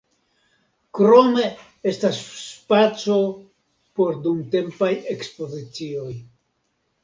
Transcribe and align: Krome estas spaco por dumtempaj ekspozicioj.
Krome 0.99 1.45
estas 1.91 2.23
spaco 2.45 3.19
por 4.01 4.19
dumtempaj 4.27 4.93
ekspozicioj. 5.17 6.11